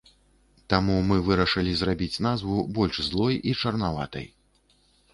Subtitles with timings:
[0.73, 4.27] Таму мы вырашылі зрабіць назву больш злой і і чарнаватай.